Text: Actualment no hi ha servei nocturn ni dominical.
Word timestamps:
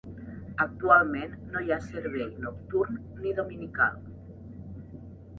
Actualment 0.63 1.33
no 1.55 1.59
hi 1.65 1.73
ha 1.75 1.77
servei 1.87 2.25
nocturn 2.45 2.97
ni 3.25 3.33
dominical. 3.41 4.01